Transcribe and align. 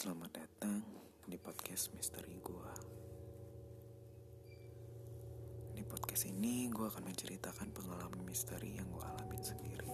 Selamat 0.00 0.32
datang 0.32 0.80
di 1.28 1.36
podcast 1.36 1.92
misteri 1.92 2.32
gua. 2.40 2.72
Di 5.76 5.84
podcast 5.84 6.24
ini 6.24 6.72
gua 6.72 6.88
akan 6.88 7.04
menceritakan 7.04 7.68
pengalaman 7.68 8.24
misteri 8.24 8.80
yang 8.80 8.88
gua 8.88 9.12
alamin 9.12 9.44
sendiri. 9.44 9.92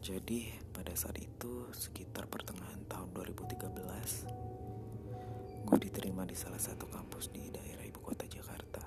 Jadi 0.00 0.56
pada 0.72 0.96
saat 0.96 1.20
itu 1.20 1.68
sekitar 1.76 2.32
pertengahan 2.32 2.80
tahun 2.88 3.12
2013 3.20 5.68
Gue 5.68 5.78
diterima 5.84 6.24
di 6.24 6.32
salah 6.32 6.64
satu 6.64 6.88
kampus 6.88 7.28
di 7.28 7.52
daerah 7.52 7.84
ibu 7.84 8.00
kota 8.00 8.24
Jakarta 8.24 8.80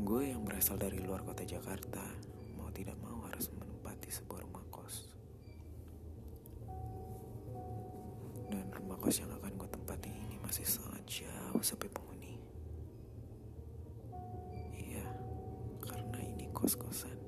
Gue 0.00 0.32
yang 0.32 0.40
berasal 0.48 0.80
dari 0.80 1.04
luar 1.04 1.20
kota 1.20 1.44
Jakarta 1.44 2.37
tidak 2.78 2.94
mau 3.02 3.26
harus 3.26 3.50
menempati 3.58 4.06
sebuah 4.06 4.46
rumah 4.46 4.62
kos. 4.70 5.10
Dan 8.46 8.70
rumah 8.70 8.94
kos 9.02 9.18
yang 9.18 9.34
akan 9.34 9.50
gue 9.58 9.66
tempati 9.66 10.14
ini 10.14 10.38
masih 10.38 10.62
sangat 10.62 11.02
jauh 11.10 11.58
sampai 11.58 11.90
penghuni. 11.90 12.38
Iya, 14.78 15.10
karena 15.82 16.22
ini 16.22 16.46
kos-kosan. 16.54 17.18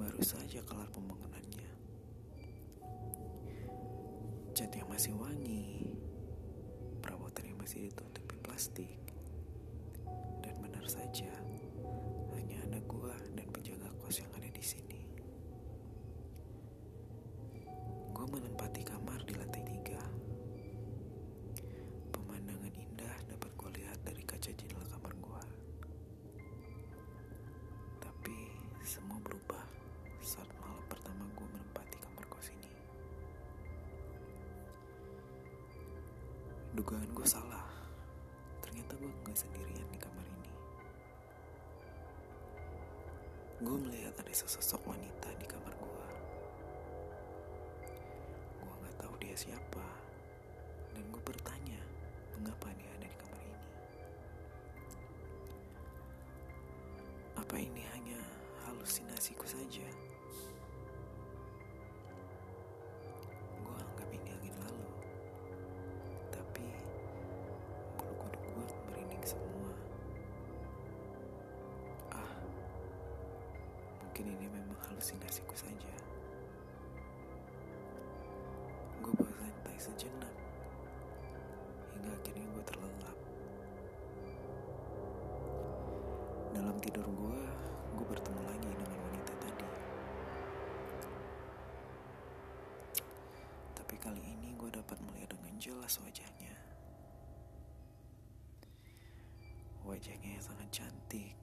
Baru 0.00 0.24
saja 0.24 0.64
kelar 0.64 0.88
pembangunannya. 0.88 1.70
Cat 4.56 4.72
yang 4.72 4.88
masih 4.88 5.12
wangi, 5.20 6.00
perabotan 7.04 7.44
yang 7.44 7.60
masih 7.60 7.92
ditutupi 7.92 8.40
plastik, 8.40 9.04
dan 10.40 10.56
benar 10.64 10.88
saja 10.88 11.35
saat 30.26 30.50
malam 30.58 30.82
pertama 30.90 31.22
gue 31.38 31.46
menempati 31.54 32.02
kamar 32.02 32.26
kos 32.26 32.50
ini. 32.50 32.70
Dugaan 36.74 37.06
gue 37.14 37.22
salah. 37.22 37.70
Ternyata 38.58 38.98
gue 38.98 39.06
nggak 39.06 39.38
sendirian 39.38 39.86
di 39.86 39.98
kamar 40.02 40.26
ini. 40.26 40.50
Gue 43.62 43.76
melihat 43.78 44.18
ada 44.18 44.32
sesosok 44.34 44.82
wanita 44.82 45.30
di 45.38 45.46
kamar 45.46 45.70
gue. 45.78 46.06
Gue 48.66 48.74
nggak 48.82 48.96
tahu 48.98 49.14
dia 49.22 49.36
siapa. 49.38 50.05
Mungkin 74.16 74.32
ini 74.32 74.48
memang 74.48 74.80
halusinasiku 74.88 75.52
saja. 75.52 75.92
Gue 79.04 79.12
bersantai 79.12 79.76
sejenak. 79.76 80.32
Hingga 81.92 82.16
akhirnya 82.16 82.48
gue 82.48 82.64
terlelap. 82.64 83.18
Dalam 86.56 86.80
tidur 86.80 87.04
gue, 87.04 87.40
gue 87.92 88.06
bertemu 88.08 88.40
lagi 88.40 88.70
dengan 88.72 89.00
wanita 89.04 89.32
tadi. 89.36 89.68
Tapi 93.76 93.94
kali 94.00 94.22
ini 94.24 94.56
gue 94.56 94.70
dapat 94.72 94.96
melihat 95.04 95.36
dengan 95.36 95.60
jelas 95.60 96.00
wajahnya. 96.00 96.56
Wajahnya 99.84 100.40
sangat 100.40 100.72
cantik, 100.72 101.36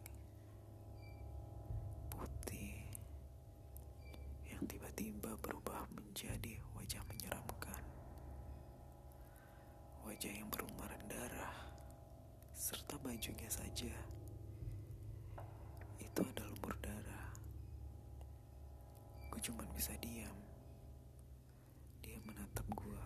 Wajah 10.13 10.29
yang 10.29 10.45
berlumuran 10.53 11.09
darah, 11.09 11.73
serta 12.53 13.01
bajunya 13.01 13.49
saja 13.49 13.89
itu 15.97 16.21
ada 16.21 16.45
lumur 16.53 16.77
darah. 16.85 17.33
Gue 19.33 19.41
cuma 19.41 19.65
bisa 19.73 19.89
diam. 19.97 20.37
Dia 22.05 22.21
menatap 22.29 22.61
gue, 22.77 23.03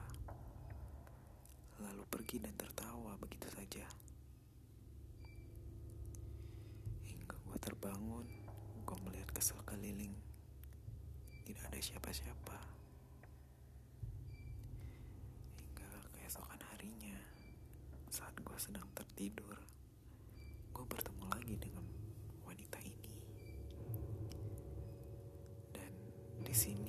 lalu 1.80 2.04
pergi 2.12 2.44
dan 2.44 2.52
tertawa 2.60 3.16
begitu 3.24 3.48
saja. 3.56 3.88
Hingga 7.08 7.40
gue 7.40 7.58
terbangun, 7.64 8.28
gue 8.84 8.98
melihat 9.08 9.32
ke 9.32 9.40
sekeliling. 9.40 10.12
Tidak 11.48 11.72
ada 11.72 11.80
siapa-siapa. 11.80 12.60
Hingga 15.56 15.88
keesokan 16.28 16.60
harinya, 16.76 17.16
saat 18.12 18.36
gue 18.44 18.47
sedang 18.58 18.90
tertidur, 18.98 19.54
gue 20.74 20.86
bertemu 20.90 21.24
lagi 21.30 21.56
dengan 21.62 21.86
wanita 22.42 22.82
ini. 22.82 23.14
Dan 25.70 25.94
di 26.42 26.56
sini 26.58 26.87